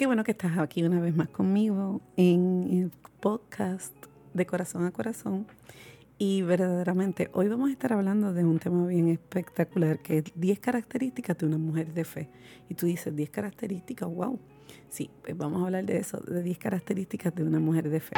[0.00, 3.92] Qué bueno que estás aquí una vez más conmigo en el podcast
[4.32, 5.46] de Corazón a Corazón.
[6.16, 10.58] Y verdaderamente hoy vamos a estar hablando de un tema bien espectacular que es 10
[10.58, 12.30] características de una mujer de fe.
[12.70, 14.40] Y tú dices 10 características, wow.
[14.88, 18.14] Sí, pues vamos a hablar de eso, de 10 características de una mujer de fe.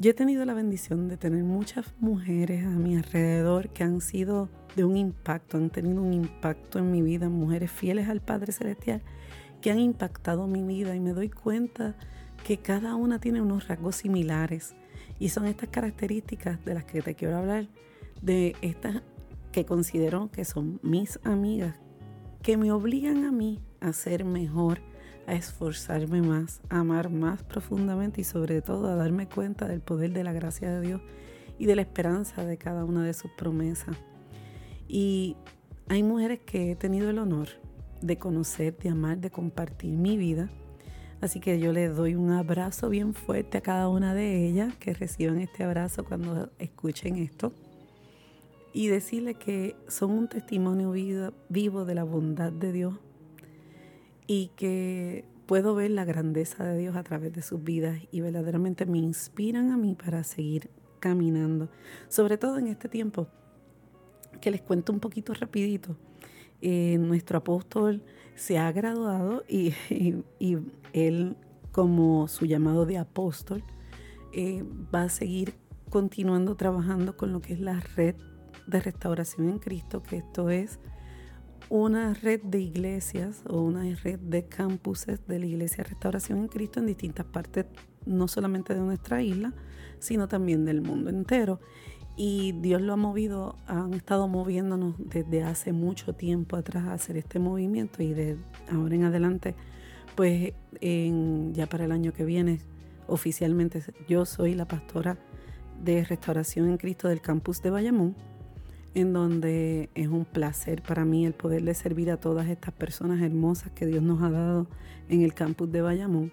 [0.00, 4.48] Yo he tenido la bendición de tener muchas mujeres a mi alrededor que han sido
[4.74, 9.02] de un impacto, han tenido un impacto en mi vida, mujeres fieles al Padre Celestial
[9.60, 10.96] que han impactado mi vida.
[10.96, 11.96] Y me doy cuenta
[12.46, 14.74] que cada una tiene unos rasgos similares.
[15.18, 17.68] Y son estas características de las que te quiero hablar,
[18.22, 19.02] de estas
[19.52, 21.78] que considero que son mis amigas,
[22.40, 24.80] que me obligan a mí a ser mejor,
[25.26, 30.12] a esforzarme más, a amar más profundamente y sobre todo a darme cuenta del poder
[30.12, 31.00] de la gracia de Dios
[31.58, 33.96] y de la esperanza de cada una de sus promesas.
[34.88, 35.36] Y
[35.88, 37.48] hay mujeres que he tenido el honor
[38.00, 40.48] de conocer, de amar, de compartir mi vida.
[41.20, 44.94] Así que yo le doy un abrazo bien fuerte a cada una de ellas, que
[44.94, 47.52] reciban este abrazo cuando escuchen esto.
[48.72, 50.92] Y decirle que son un testimonio
[51.48, 52.94] vivo de la bondad de Dios
[54.32, 58.86] y que puedo ver la grandeza de Dios a través de sus vidas y verdaderamente
[58.86, 61.68] me inspiran a mí para seguir caminando.
[62.08, 63.26] Sobre todo en este tiempo,
[64.40, 65.96] que les cuento un poquito rapidito.
[66.62, 68.04] Eh, nuestro apóstol
[68.36, 69.74] se ha graduado y,
[70.92, 71.36] él,
[71.72, 73.64] como su llamado de apóstol,
[74.32, 74.62] eh,
[74.94, 75.54] va a seguir
[75.88, 78.14] continuando trabajando con lo que es la red
[78.68, 80.78] de restauración en Cristo, que esto es
[81.70, 86.80] una red de iglesias o una red de campuses de la Iglesia Restauración en Cristo
[86.80, 87.66] en distintas partes,
[88.04, 89.54] no solamente de nuestra isla,
[90.00, 91.60] sino también del mundo entero.
[92.16, 97.16] Y Dios lo ha movido, han estado moviéndonos desde hace mucho tiempo atrás a hacer
[97.16, 98.36] este movimiento y de
[98.68, 99.54] ahora en adelante,
[100.16, 102.58] pues en, ya para el año que viene,
[103.06, 105.18] oficialmente yo soy la pastora
[105.80, 108.16] de Restauración en Cristo del campus de Bayamón
[108.94, 113.70] en donde es un placer para mí el poderle servir a todas estas personas hermosas
[113.72, 114.66] que Dios nos ha dado
[115.08, 116.32] en el campus de Bayamón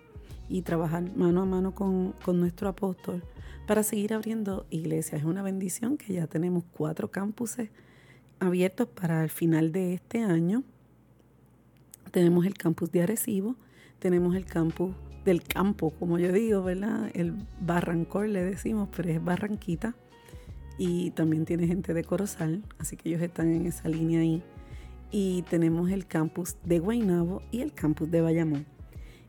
[0.50, 3.24] y trabajar mano a mano con, nuestro apóstol
[3.68, 5.22] para seguir abriendo iglesias.
[5.22, 7.70] Es una bendición que ya tenemos cuatro campuses
[8.40, 10.64] abiertos para el final de este año.
[12.12, 13.56] Tenemos el campus de Arecibo,
[14.00, 17.12] tenemos el campus del campo, como yo digo, ¿verdad?
[17.14, 19.94] El Barrancor le decimos, pero es Barranquita
[20.78, 24.44] y también tiene gente de Corozal, así que ellos están en esa línea ahí.
[25.12, 28.66] Y tenemos el campus de Guaynabo y el campus de Bayamón.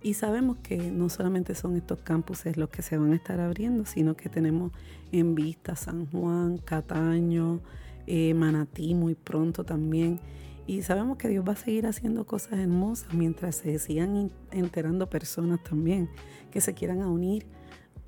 [0.02, 3.84] Y sabemos que no solamente son estos campuses los que se van a estar abriendo,
[3.84, 4.72] sino que tenemos
[5.10, 7.60] en vista San Juan, Cataño,
[8.06, 10.20] eh, Manatí muy pronto también.
[10.66, 15.64] Y sabemos que Dios va a seguir haciendo cosas hermosas mientras se sigan enterando personas
[15.64, 16.10] también
[16.50, 17.46] que se quieran unir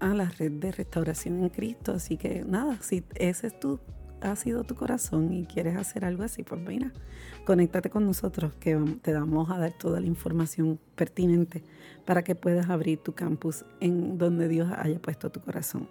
[0.00, 1.92] a la red de restauración en Cristo.
[1.92, 3.78] Así que nada, si ese es tu,
[4.20, 6.92] ha sido tu corazón y quieres hacer algo así, pues mira,
[7.44, 11.62] conéctate con nosotros que te vamos a dar toda la información pertinente
[12.04, 15.88] para que puedas abrir tu campus en donde Dios haya puesto tu corazón.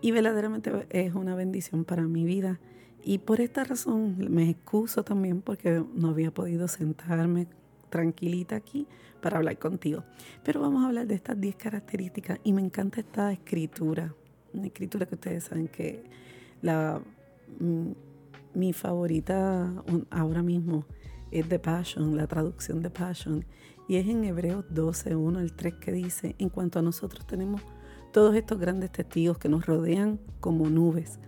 [0.00, 2.60] Y verdaderamente es una bendición para mi vida.
[3.04, 7.48] Y por esta razón me excuso también porque no había podido sentarme
[7.92, 8.88] tranquilita aquí
[9.20, 10.02] para hablar contigo.
[10.42, 14.14] Pero vamos a hablar de estas 10 características y me encanta esta escritura,
[14.54, 16.02] una escritura que ustedes saben que
[16.62, 17.00] la,
[17.60, 17.90] mm,
[18.54, 19.70] mi favorita
[20.10, 20.86] ahora mismo
[21.30, 23.44] es de Passion, la traducción de Passion,
[23.88, 27.60] y es en Hebreos 12, 1 al 3 que dice, en cuanto a nosotros tenemos
[28.10, 31.18] todos estos grandes testigos que nos rodean como nubes,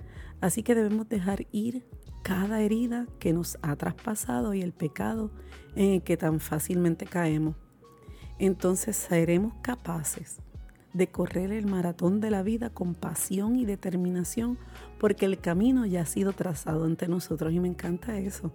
[0.40, 1.84] así que debemos dejar ir
[2.24, 5.30] cada herida que nos ha traspasado y el pecado
[5.76, 7.54] en el que tan fácilmente caemos.
[8.38, 10.38] Entonces seremos capaces
[10.94, 14.58] de correr el maratón de la vida con pasión y determinación
[14.98, 18.52] porque el camino ya ha sido trazado ante nosotros y me encanta eso.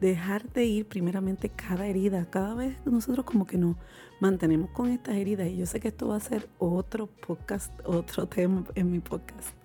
[0.00, 3.76] Dejar de ir primeramente cada herida, cada vez nosotros como que nos
[4.20, 8.26] mantenemos con estas heridas y yo sé que esto va a ser otro podcast, otro
[8.28, 9.59] tema en mi podcast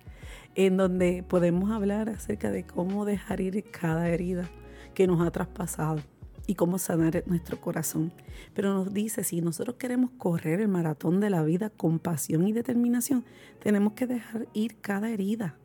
[0.56, 4.48] en donde podemos hablar acerca de cómo dejar ir cada herida
[4.94, 6.00] que nos ha traspasado
[6.46, 8.10] y cómo sanar nuestro corazón.
[8.54, 12.52] Pero nos dice, si nosotros queremos correr el maratón de la vida con pasión y
[12.52, 13.24] determinación,
[13.62, 15.56] tenemos que dejar ir cada herida.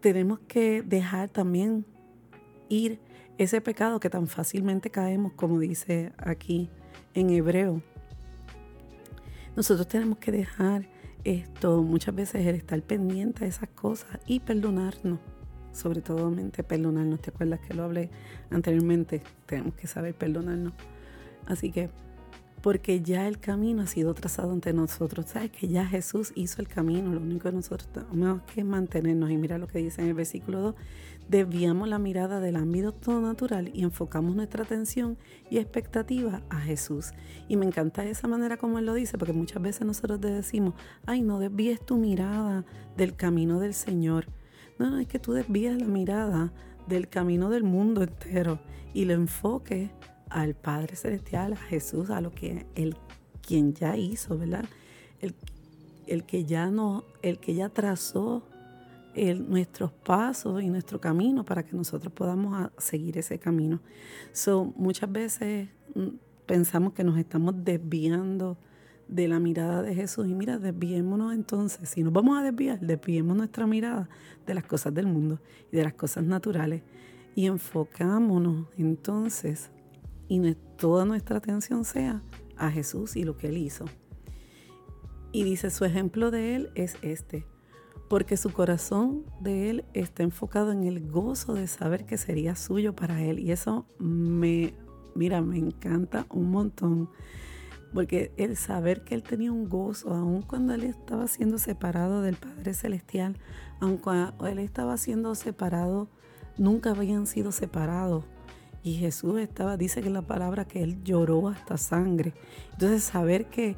[0.00, 1.84] Tenemos que dejar también
[2.68, 3.00] ir
[3.38, 6.70] ese pecado que tan fácilmente caemos, como dice aquí
[7.14, 7.82] en hebreo.
[9.56, 10.86] Nosotros tenemos que dejar
[11.26, 15.18] esto muchas veces el estar pendiente de esas cosas y perdonarnos.
[15.72, 17.20] sobre todo mente perdonarnos.
[17.20, 18.10] ¿Te acuerdas que lo hablé
[18.50, 19.22] anteriormente?
[19.44, 20.72] Tenemos que saber perdonarnos.
[21.46, 21.90] Así que,
[22.62, 25.26] porque ya el camino ha sido trazado ante nosotros.
[25.26, 25.50] ¿Sabes?
[25.50, 27.12] Que ya Jesús hizo el camino.
[27.12, 29.30] Lo único que nosotros tenemos que mantenernos.
[29.30, 30.74] Y mira lo que dice en el versículo 2.
[31.28, 35.18] Desviamos la mirada del ámbito natural y enfocamos nuestra atención
[35.50, 37.12] y expectativa a Jesús.
[37.48, 40.74] Y me encanta esa manera como Él lo dice, porque muchas veces nosotros te decimos,
[41.04, 42.64] ay, no desvíes tu mirada
[42.96, 44.26] del camino del Señor.
[44.78, 46.52] No, no, es que tú desvías la mirada
[46.86, 48.60] del camino del mundo entero
[48.94, 49.90] y lo enfoques
[50.30, 52.96] al Padre Celestial, a Jesús, a lo que Él,
[53.42, 54.64] quien ya hizo, ¿verdad?
[55.20, 55.34] El,
[56.06, 58.44] el que ya no, el que ya trazó
[59.16, 63.80] nuestros pasos y nuestro camino para que nosotros podamos seguir ese camino.
[64.32, 66.08] So, muchas veces mm,
[66.46, 68.58] pensamos que nos estamos desviando
[69.08, 73.36] de la mirada de Jesús y mira, desviémonos entonces, si nos vamos a desviar, desviemos
[73.36, 74.08] nuestra mirada
[74.46, 75.40] de las cosas del mundo
[75.72, 76.82] y de las cosas naturales
[77.34, 79.70] y enfocámonos entonces
[80.28, 82.22] y toda nuestra atención sea
[82.56, 83.84] a Jesús y lo que Él hizo.
[85.32, 87.46] Y dice, su ejemplo de Él es este,
[88.08, 92.94] porque su corazón de Él está enfocado en el gozo de saber que sería suyo
[92.94, 93.38] para Él.
[93.38, 94.74] Y eso me,
[95.14, 97.10] mira, me encanta un montón,
[97.92, 102.36] porque el saber que Él tenía un gozo, aun cuando Él estaba siendo separado del
[102.36, 103.36] Padre Celestial,
[103.80, 106.08] aun cuando Él estaba siendo separado,
[106.58, 108.24] nunca habían sido separados
[108.86, 112.34] y Jesús estaba, dice que la palabra que él lloró hasta sangre.
[112.70, 113.74] Entonces saber que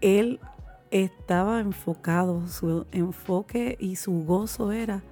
[0.00, 0.40] él
[0.90, 5.02] estaba enfocado, su enfoque y su gozo era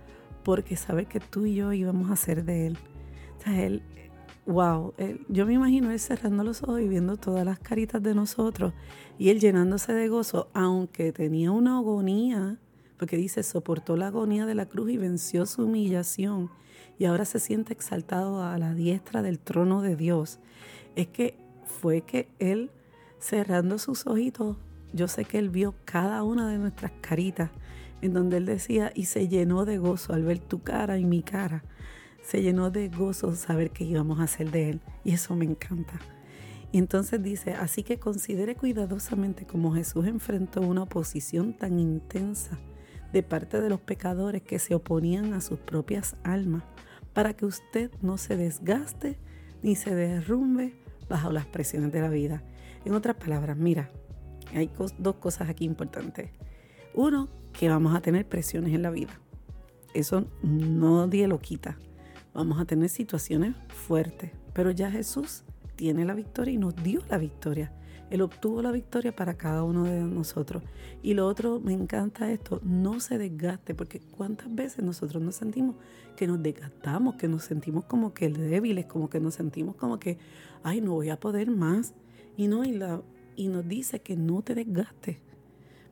[0.45, 2.79] porque saber que tú y yo íbamos a ser de él.
[3.47, 3.83] O él,
[4.47, 4.95] wow,
[5.29, 8.73] yo me imagino él cerrando los ojos y viendo todas las caritas de nosotros
[9.19, 12.59] y él llenándose de gozo, aunque tenía una agonía,
[12.99, 16.51] porque dice, soportó la agonía de la cruz y venció su humillación
[16.99, 20.41] y ahora se siente exaltado a la diestra del trono de Dios,
[20.97, 22.71] es que fue que Él,
[23.21, 24.57] cerrando sus ojitos,
[24.93, 27.51] yo sé que Él vio cada una de nuestras caritas,
[28.01, 31.23] en donde Él decía, y se llenó de gozo al ver tu cara y mi
[31.23, 31.65] cara.
[32.23, 34.81] Se llenó de gozo saber que íbamos a hacer de Él.
[35.05, 35.99] Y eso me encanta.
[36.71, 42.59] Y entonces dice, así que considere cuidadosamente cómo Jesús enfrentó una oposición tan intensa
[43.13, 46.63] de parte de los pecadores que se oponían a sus propias almas
[47.15, 49.19] para que usted no se desgaste
[49.63, 50.75] ni se derrumbe
[51.09, 52.43] bajo las presiones de la vida.
[52.85, 53.91] En otras palabras, mira,
[54.55, 56.31] hay dos cosas aquí importantes.
[56.95, 59.21] Uno, que vamos a tener presiones en la vida.
[59.95, 61.77] Eso nadie lo quita.
[62.35, 65.43] Vamos a tener situaciones fuertes, pero ya Jesús
[65.77, 67.73] tiene la victoria y nos dio la victoria.
[68.11, 70.63] Él obtuvo la victoria para cada uno de nosotros.
[71.03, 75.77] Y lo otro, me encanta esto, no se desgaste, porque cuántas veces nosotros nos sentimos
[76.17, 80.19] que nos desgastamos, que nos sentimos como que débiles, como que nos sentimos como que,
[80.63, 81.95] ay, no voy a poder más.
[82.37, 83.03] Y no, y, la,
[83.39, 85.19] y nos dice que no te desgastes,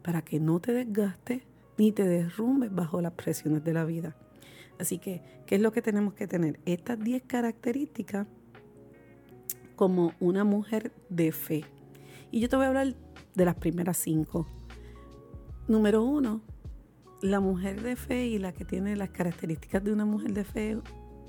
[0.03, 1.43] para que no te desgastes
[1.79, 4.17] ni te derrumbes bajo las presiones de la vida.
[4.81, 6.59] Así que, ¿qué es lo que tenemos que tener?
[6.67, 8.27] Estas 10 características
[9.77, 11.65] como una mujer de fe.
[12.33, 12.97] Y yo te voy a hablar
[13.37, 14.49] de las primeras cinco.
[15.69, 16.41] Número uno,
[17.23, 20.79] la mujer de fe y la que tiene las características de una mujer de fe,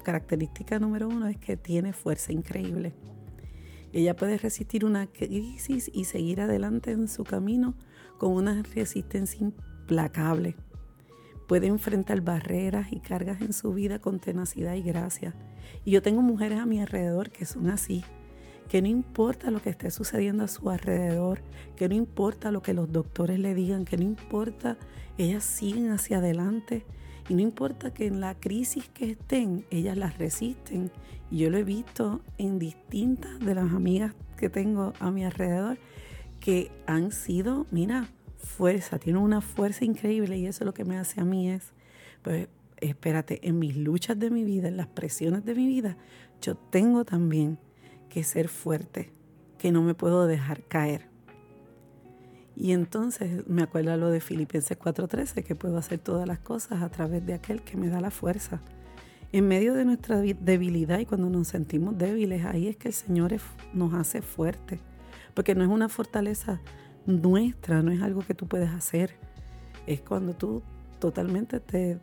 [0.03, 2.95] característica número uno es que tiene fuerza increíble.
[3.97, 7.73] Ella puede resistir una crisis y seguir adelante en su camino
[8.19, 10.55] con una resistencia implacable.
[11.47, 15.33] Puede enfrentar barreras y cargas en su vida con tenacidad y gracia.
[15.83, 18.03] Y yo tengo mujeres a mi alrededor que son así,
[18.69, 21.41] que no importa lo que esté sucediendo a su alrededor,
[21.75, 24.77] que no importa lo que los doctores le digan, que no importa,
[25.17, 26.85] ellas siguen hacia adelante
[27.29, 30.91] y no importa que en la crisis que estén, ellas las resisten.
[31.29, 35.77] Y yo lo he visto en distintas de las amigas que tengo a mi alrededor
[36.39, 41.19] que han sido, mira, fuerza, tienen una fuerza increíble y eso lo que me hace
[41.19, 41.73] a mí es,
[42.21, 45.97] pues espérate, en mis luchas de mi vida, en las presiones de mi vida,
[46.41, 47.57] yo tengo también
[48.09, 49.11] que ser fuerte,
[49.57, 51.09] que no me puedo dejar caer.
[52.59, 56.89] Y entonces me acuerdo lo de Filipenses 4:13, que puedo hacer todas las cosas a
[56.89, 58.61] través de aquel que me da la fuerza.
[59.31, 63.35] En medio de nuestra debilidad y cuando nos sentimos débiles, ahí es que el Señor
[63.73, 64.79] nos hace fuertes,
[65.35, 66.59] porque no es una fortaleza
[67.05, 69.11] nuestra, no es algo que tú puedes hacer,
[69.85, 70.63] es cuando tú
[70.97, 71.99] totalmente te,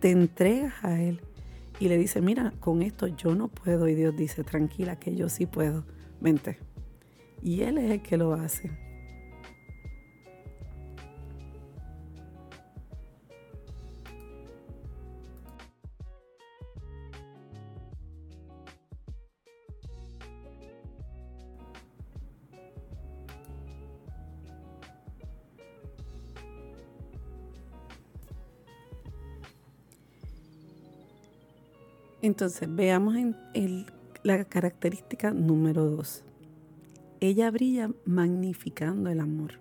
[0.00, 1.20] te entregas a Él
[1.78, 3.86] y le dice, mira, con esto yo no puedo.
[3.86, 5.84] Y Dios dice, tranquila, que yo sí puedo.
[6.20, 6.71] Vente
[7.42, 8.70] y Él es el que lo hace.
[32.22, 33.86] Entonces, veamos en el,
[34.22, 36.24] la característica número 2.
[37.22, 39.60] Ella brilla magnificando el amor.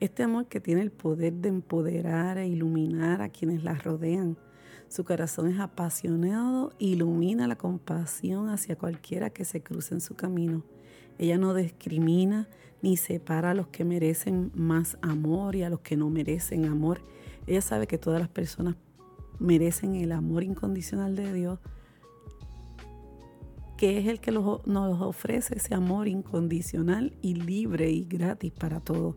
[0.00, 4.38] Este amor que tiene el poder de empoderar e iluminar a quienes la rodean.
[4.88, 10.64] Su corazón es apasionado, ilumina la compasión hacia cualquiera que se cruce en su camino.
[11.18, 12.48] Ella no discrimina
[12.80, 17.02] ni separa a los que merecen más amor y a los que no merecen amor.
[17.46, 18.76] Ella sabe que todas las personas
[19.38, 21.58] merecen el amor incondicional de Dios,
[23.82, 29.16] que es el que nos ofrece ese amor incondicional y libre y gratis para todos.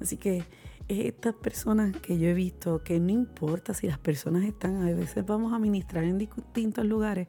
[0.00, 0.44] Así que
[0.86, 5.26] estas personas que yo he visto, que no importa si las personas están, a veces
[5.26, 7.26] vamos a ministrar en distintos lugares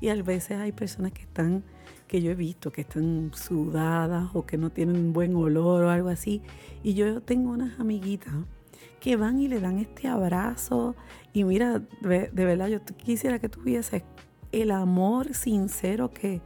[0.00, 1.64] y a veces hay personas que están,
[2.06, 5.90] que yo he visto, que están sudadas o que no tienen un buen olor o
[5.90, 6.42] algo así.
[6.84, 8.34] Y yo tengo unas amiguitas
[9.00, 10.94] que van y le dan este abrazo.
[11.32, 14.04] Y mira, de, verdad, yo quisiera que tuvieses
[14.52, 16.40] el amor sincero que,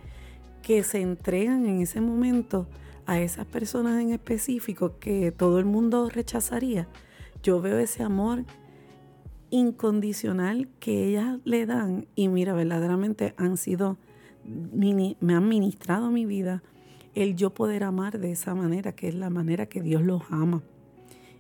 [0.63, 2.67] que se entregan en ese momento
[3.07, 6.89] a esas personas en específico que todo el mundo rechazaría.
[7.43, 8.45] Yo veo ese amor
[9.51, 13.99] incondicional que ellas le dan y mira, verdaderamente han sido,
[14.45, 16.63] me han ministrado mi vida
[17.15, 20.63] el yo poder amar de esa manera, que es la manera que Dios los ama.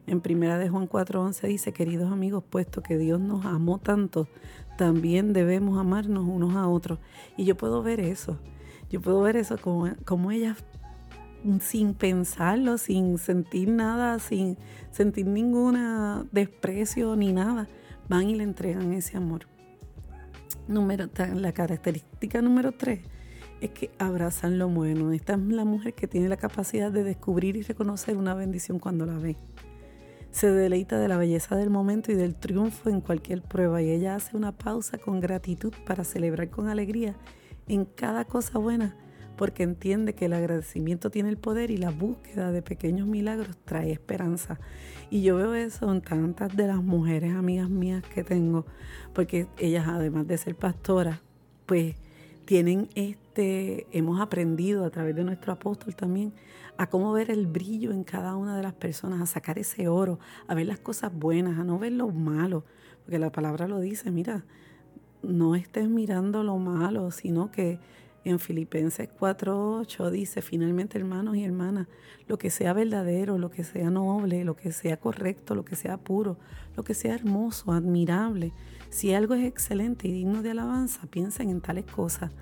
[0.07, 4.29] En primera de Juan 4:11 dice, queridos amigos, puesto que Dios nos amó tanto,
[4.83, 6.99] también debemos amarnos unos a otros.
[7.37, 8.37] Y yo puedo ver eso,
[8.91, 10.57] yo puedo ver eso como, como ellas
[11.61, 14.59] sin pensarlo, sin sentir nada, sin
[14.91, 15.79] sentir ningún
[16.33, 17.69] desprecio ni nada,
[18.09, 19.47] van y le entregan ese amor.
[20.67, 23.03] Número, la característica número tres
[23.61, 25.13] es que abrazan lo bueno.
[25.13, 29.07] Esta es la mujer que tiene la capacidad de descubrir y reconocer una bendición cuando
[29.07, 29.37] la ve
[30.33, 34.17] se deleita de la belleza del momento y del triunfo en cualquier prueba y ella
[34.17, 37.15] hace una pausa con gratitud para celebrar con alegría
[37.69, 38.97] en cada cosa buena
[39.37, 43.91] porque entiende que el agradecimiento tiene el poder y la búsqueda de pequeños milagros trae
[43.91, 44.61] esperanza.
[45.11, 48.67] Y yo veo eso en tantas de las mujeres amigas mías que tengo,
[49.13, 51.21] porque ellas además de ser pastoras,
[51.67, 51.97] pues
[52.45, 56.33] tienen este, hemos aprendido a través de nuestro apóstol también
[56.83, 60.19] a cómo ver el brillo en cada una de las personas, a sacar ese oro,
[60.49, 62.65] a ver las cosas buenas, a no ver lo malo,
[63.05, 64.45] porque la palabra lo dice, mira,
[65.23, 67.79] no estés mirando lo malo, sino que
[68.25, 71.87] en Filipenses 4:8 dice, finalmente hermanos y hermanas,
[72.27, 75.99] lo que sea verdadero, lo que sea noble, lo que sea correcto, lo que sea
[75.99, 76.37] puro,
[76.77, 78.53] lo que sea hermoso, admirable,
[78.91, 82.33] si algo es excelente y digno de alabanza, piensen en tales cosas.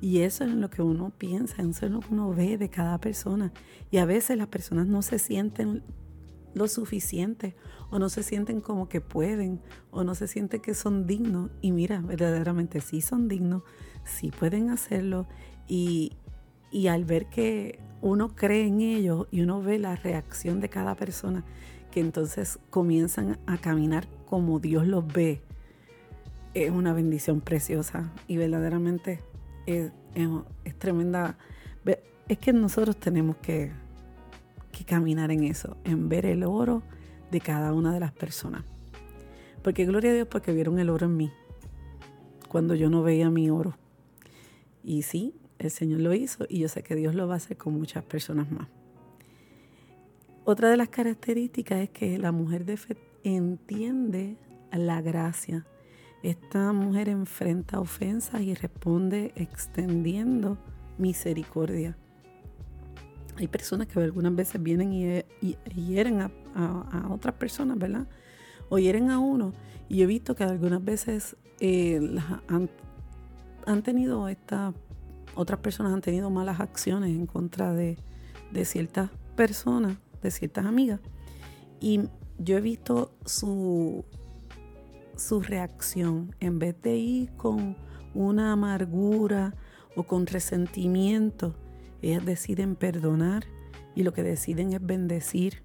[0.00, 2.98] Y eso es lo que uno piensa, eso es lo que uno ve de cada
[2.98, 3.52] persona.
[3.90, 5.82] Y a veces las personas no se sienten
[6.54, 7.56] lo suficiente
[7.90, 11.50] o no se sienten como que pueden o no se sienten que son dignos.
[11.60, 13.62] Y mira, verdaderamente sí son dignos,
[14.04, 15.26] sí pueden hacerlo.
[15.66, 16.12] Y,
[16.70, 20.94] y al ver que uno cree en ellos y uno ve la reacción de cada
[20.94, 21.44] persona,
[21.90, 25.42] que entonces comienzan a caminar como Dios los ve,
[26.54, 29.20] es una bendición preciosa y verdaderamente
[29.68, 31.36] es, tremenda.
[32.28, 33.70] Es que nosotros tenemos que,
[34.72, 36.82] que caminar en eso, en ver el oro
[37.30, 38.64] de cada una de las personas.
[39.62, 41.32] Porque gloria a Dios porque vieron el oro en mí,
[42.48, 43.76] cuando yo no veía mi oro.
[44.84, 47.56] Y sí, el Señor lo hizo y yo sé que Dios lo va a hacer
[47.56, 48.68] con muchas personas más.
[50.44, 54.36] Otra de las características es que la mujer de fe entiende
[54.72, 55.66] la gracia
[56.22, 60.58] esta mujer enfrenta ofensas y responde extendiendo
[60.98, 61.96] misericordia.
[63.36, 66.30] Hay personas que algunas veces vienen y, hieren a,
[67.10, 68.08] otras personas, ¿verdad?
[68.68, 69.52] O hieren a uno.
[69.88, 72.00] Y he visto que algunas veces eh,
[72.48, 74.74] han, tenido estas,
[75.36, 77.96] otras personas han tenido malas acciones en contra de,
[78.50, 81.00] de ciertas personas, de ciertas amigas.
[81.80, 82.08] Y
[82.38, 84.04] yo he visto su,
[85.18, 86.34] su reacción.
[86.40, 87.76] En vez de ir con
[88.14, 89.54] una amargura
[89.96, 91.54] o con resentimiento,
[92.02, 93.44] ellas deciden perdonar
[93.94, 95.62] y lo que deciden es bendecir.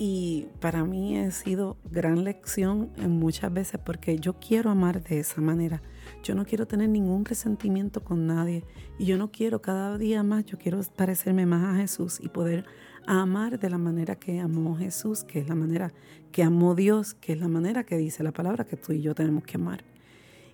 [0.00, 5.18] Y para mí ha sido gran lección en muchas veces porque yo quiero amar de
[5.18, 5.82] esa manera.
[6.22, 8.62] Yo no quiero tener ningún resentimiento con nadie
[8.96, 12.64] y yo no quiero cada día más, yo quiero parecerme más a Jesús y poder
[13.08, 15.92] amar de la manera que amó Jesús, que es la manera
[16.30, 19.14] que amó Dios, que es la manera que dice la palabra que tú y yo
[19.14, 19.82] tenemos que amar.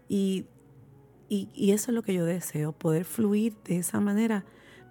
[0.09, 0.47] Y,
[1.29, 4.45] y, eso es lo que yo deseo, poder fluir de esa manera.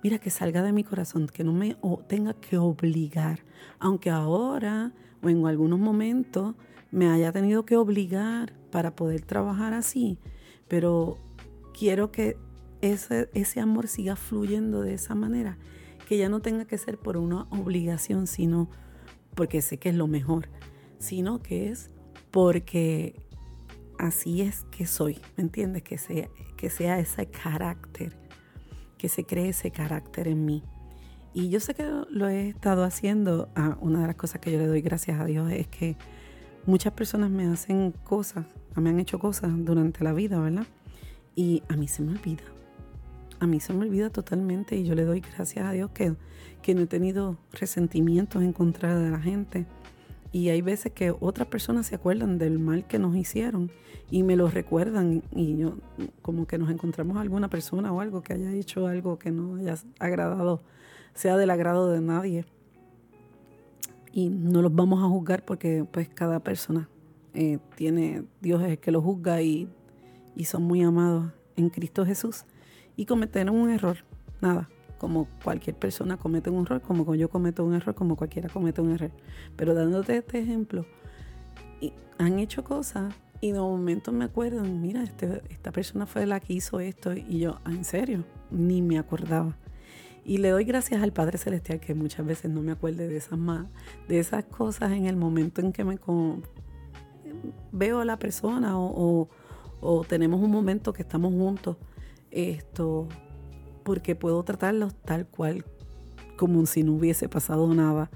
[0.04, 1.78] Mira, que salga de mi corazón, que no me
[2.10, 3.46] tenga que obligar,
[3.80, 4.92] aunque ahora
[5.22, 6.56] o en algunos momentos
[6.92, 10.18] me haya tenido que obligar para poder trabajar así,
[10.68, 11.18] pero
[11.74, 12.36] quiero que
[12.82, 15.58] ese, ese amor siga fluyendo de esa manera,
[16.08, 18.70] que ya no tenga que ser por una obligación, sino
[19.36, 20.50] porque sé que es lo mejor,
[21.00, 21.90] sino que es
[22.32, 23.16] porque
[24.00, 25.84] así es que soy, ¿me entiendes?
[25.84, 28.18] Que sea, que sea ese carácter,
[28.98, 30.64] que se cree ese carácter en mí.
[31.34, 33.50] Y yo sé que lo he estado haciendo.
[33.56, 35.98] Ah, una de las cosas que yo le doy gracias a Dios es que
[36.66, 38.46] muchas personas me hacen cosas,
[38.76, 40.68] me han hecho cosas durante la vida, ¿verdad?
[41.36, 42.44] Y a mí se me olvida.
[43.44, 46.16] A mí se me olvida totalmente y yo le doy gracias a Dios que,
[46.62, 49.66] que no he tenido resentimientos en contra de la gente.
[50.32, 53.70] Y hay veces que otras personas se acuerdan del mal que nos hicieron
[54.10, 55.76] y me lo recuerdan y yo
[56.22, 59.76] como que nos encontramos alguna persona o algo que haya hecho algo que no haya
[60.00, 60.62] agradado,
[61.14, 62.46] sea del agrado de nadie.
[64.14, 66.88] Y no los vamos a juzgar porque pues cada persona
[67.34, 69.68] eh, tiene, Dios es el que lo juzga y,
[70.34, 72.46] y son muy amados en Cristo Jesús
[72.96, 73.98] y cometieron un error,
[74.42, 78.82] nada, como cualquier persona comete un error, como yo cometo un error, como cualquiera comete
[78.82, 79.12] un error.
[79.56, 80.86] Pero dándote este ejemplo,
[81.82, 86.40] y han hecho cosas y de momento me acuerdan, mira, este, esta persona fue la
[86.40, 89.58] que hizo esto y yo, ah, en serio, ni me acordaba.
[90.24, 93.38] Y le doy gracias al Padre Celestial que muchas veces no me acuerde de esas
[93.38, 93.68] más,
[94.08, 96.00] de esas cosas en el momento en que me
[97.74, 99.28] veo a la persona o,
[99.82, 101.76] o tenemos un momento que estamos juntos.
[102.34, 103.08] Esto,
[103.84, 105.66] porque puedo tratarlos tal cual,
[106.36, 108.10] como si no hubiese pasado nada.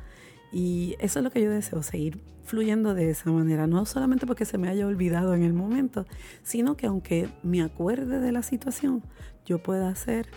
[0.52, 4.46] Y eso es lo que yo deseo, seguir fluyendo de esa manera, no solamente porque
[4.46, 6.06] se me haya olvidado en el momento,
[6.44, 9.04] sino que aunque me acuerde de la situación,
[9.46, 10.28] yo pueda hacer,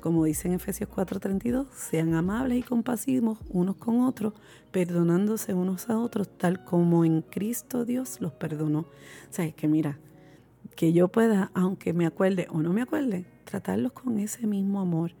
[0.00, 4.32] como dice en Efesios 4:32, sean amables y compasivos unos con otros,
[4.72, 8.80] perdonándose unos a otros, tal como en Cristo Dios los perdonó.
[8.80, 8.86] O
[9.30, 9.98] sea, es que mira,
[10.74, 15.12] que yo pueda, aunque me acuerde o no me acuerde, tratarlos con ese mismo amor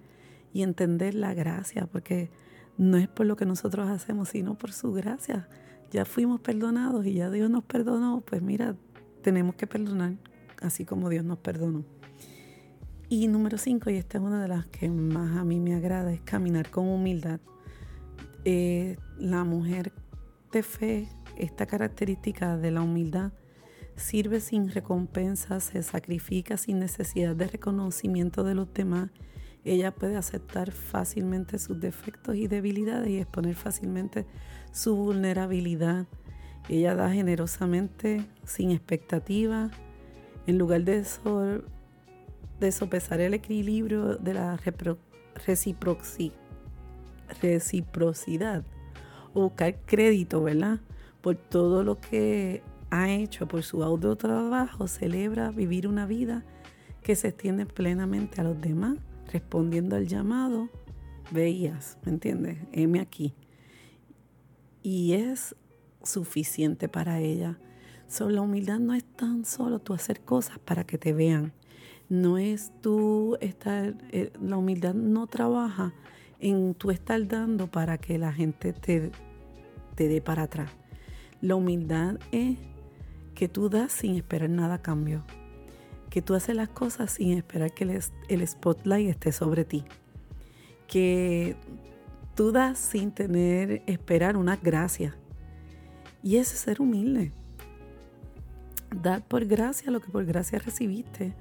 [0.52, 2.30] y entender la gracia, porque
[2.76, 5.48] no es por lo que nosotros hacemos, sino por su gracia.
[5.90, 8.76] Ya fuimos perdonados y ya Dios nos perdonó, pues mira,
[9.22, 10.16] tenemos que perdonar
[10.60, 11.84] así como Dios nos perdonó.
[13.08, 16.12] Y número cinco, y esta es una de las que más a mí me agrada,
[16.12, 17.40] es caminar con humildad.
[18.44, 19.92] Eh, la mujer
[20.52, 23.32] de fe, esta característica de la humildad,
[23.98, 29.10] sirve sin recompensa, se sacrifica sin necesidad de reconocimiento de los demás.
[29.64, 34.24] Ella puede aceptar fácilmente sus defectos y debilidades y exponer fácilmente
[34.72, 36.06] su vulnerabilidad.
[36.68, 39.70] Ella da generosamente, sin expectativa,
[40.46, 41.04] en lugar de,
[42.72, 44.58] sopesar el equilibrio de la
[47.42, 48.64] reciprocidad
[49.34, 50.80] o buscar crédito, ¿verdad?
[51.20, 56.44] Por todo lo que ha hecho por su auto trabajo, celebra vivir una vida
[57.02, 58.98] que se extiende plenamente a los demás,
[59.32, 60.68] respondiendo al llamado,
[61.30, 62.58] veías, ¿me entiendes?
[62.72, 63.34] Heme aquí.
[64.82, 65.54] Y es
[66.02, 67.58] suficiente para ella.
[68.06, 71.52] So, la humildad no es tan solo tú hacer cosas para que te vean.
[72.08, 75.92] No es tú estar, eh, la humildad no trabaja
[76.40, 79.10] en tú estar dando para que la gente te,
[79.94, 80.70] te dé para atrás.
[81.42, 82.56] La humildad es
[83.38, 85.22] que tú das sin esperar nada a cambio,
[86.10, 87.84] que tú haces las cosas sin esperar que
[88.28, 89.84] el, spotlight esté sobre ti,
[90.88, 91.54] que
[92.34, 95.16] tú das sin tener, esperar una gracia.
[96.20, 97.30] Y ese es ser humilde.
[98.90, 101.36] Dar por gracia lo que por gracia recibiste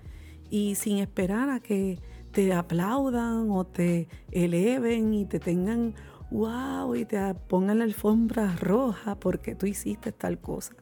[0.51, 1.99] y sin esperar a que
[2.31, 5.95] te aplaudan o te eleven y te tengan
[6.29, 10.75] wow y te pongan la alfombra roja porque tú hiciste tal cosa.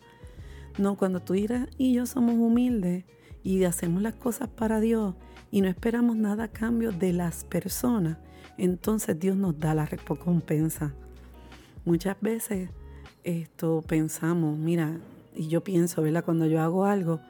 [0.78, 3.06] No, cuando tú y yo somos humildes
[3.44, 5.16] y hacemos las cosas para Dios
[5.52, 8.18] y no esperamos nada a cambio de las personas,
[8.58, 10.94] entonces Dios nos da la recompensa.
[11.86, 12.70] Muchas veces
[13.24, 15.00] esto pensamos, mira,
[15.34, 16.26] y yo pienso, ¿verdad?
[16.26, 17.22] Cuando yo hago algo,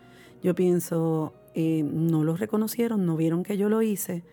[0.42, 4.24] yo pienso, eh, no lo reconocieron, no vieron que yo lo hice,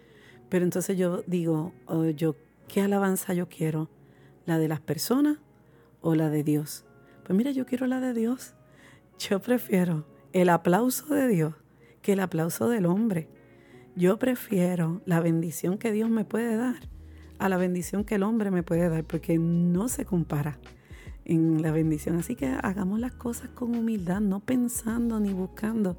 [0.48, 2.36] pero entonces yo digo, oh, yo,
[2.68, 3.90] ¿qué alabanza yo quiero?
[4.46, 5.38] ¿La de las personas
[6.00, 6.84] o la de Dios?
[7.24, 8.54] Pues mira, yo quiero la de Dios.
[9.28, 11.54] Yo prefiero el aplauso de Dios
[12.00, 13.28] que el aplauso del hombre.
[13.94, 16.88] Yo prefiero la bendición que Dios me puede dar
[17.38, 20.58] a la bendición que el hombre me puede dar, porque no se compara
[21.24, 22.16] en la bendición.
[22.16, 25.96] Así que hagamos las cosas con humildad, no pensando ni buscando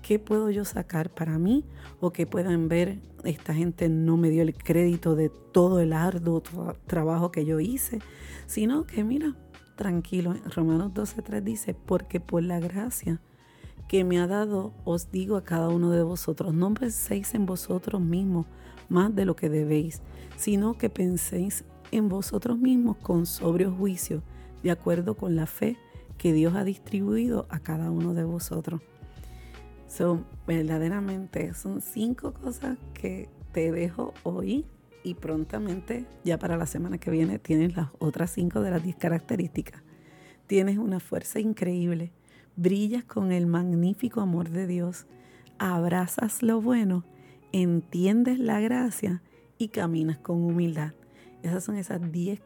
[0.00, 1.66] qué puedo yo sacar para mí
[2.00, 6.42] o que puedan ver, esta gente no me dio el crédito de todo el arduo
[6.86, 7.98] trabajo que yo hice,
[8.46, 9.36] sino que mira,
[9.82, 10.36] tranquilo.
[10.54, 13.20] Romanos 12.3 dice, porque por la gracia
[13.88, 18.00] que me ha dado, os digo a cada uno de vosotros, no penséis en vosotros
[18.00, 18.46] mismos
[18.88, 20.00] más de lo que debéis,
[20.36, 24.22] sino que penséis en vosotros mismos con sobrio juicio,
[24.62, 25.76] de acuerdo con la fe
[26.16, 28.80] que Dios ha distribuido a cada uno de vosotros.
[29.88, 34.64] Son verdaderamente, son cinco cosas que te dejo hoy
[35.04, 38.96] y prontamente, ya para la semana que viene, tienes las otras cinco de las diez
[38.96, 39.82] características.
[40.46, 42.12] Tienes una fuerza increíble
[42.56, 45.06] brillas con el magnífico amor de Dios,
[45.58, 47.04] abrazas lo bueno,
[47.52, 49.22] entiendes la gracia
[49.58, 50.92] y caminas con humildad.
[51.42, 52.40] Esas son esas 10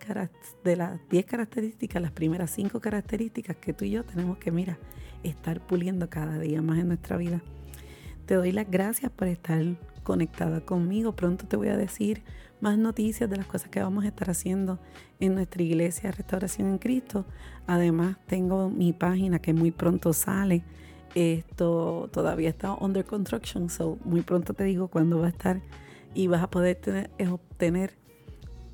[0.65, 4.79] de las 10 características, las primeras 5 características que tú y yo tenemos que, mira,
[5.23, 7.43] estar puliendo cada día más en nuestra vida.
[8.25, 9.63] Te doy las gracias por estar
[10.07, 11.17] conectada conmigo.
[11.17, 12.23] Pronto te voy a decir
[12.61, 14.79] más noticias de las cosas que vamos a estar haciendo
[15.19, 17.27] en nuestra iglesia Restauración en Cristo.
[17.67, 20.63] Además, tengo mi página que muy pronto sale.
[21.17, 25.61] Esto todavía está under construction, so muy pronto te digo cuándo va a estar
[26.15, 27.95] y vas a poder tener, obtener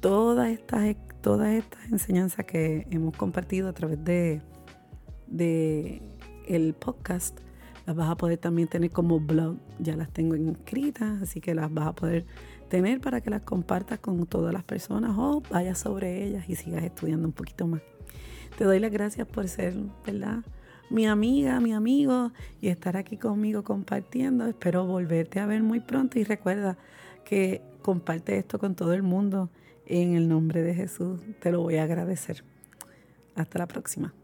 [0.00, 4.42] todas estas, todas estas enseñanzas que hemos compartido a través de,
[5.28, 6.02] de
[6.46, 7.38] el podcast.
[7.86, 9.56] Las vas a poder también tener como blog.
[9.78, 12.24] Ya las tengo inscritas, así que las vas a poder
[12.68, 16.84] tener para que las compartas con todas las personas o vayas sobre ellas y sigas
[16.84, 17.82] estudiando un poquito más.
[18.56, 19.74] Te doy las gracias por ser,
[20.06, 20.44] ¿verdad?
[20.90, 24.46] Mi amiga, mi amigo y estar aquí conmigo compartiendo.
[24.46, 26.76] Espero volverte a ver muy pronto y recuerda
[27.24, 29.50] que comparte esto con todo el mundo.
[29.86, 32.44] En el nombre de Jesús te lo voy a agradecer.
[33.34, 34.14] Hasta la próxima.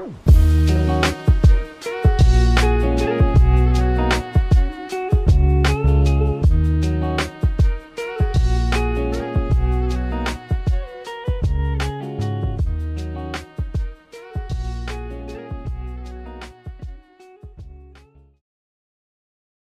[0.00, 0.89] Boom.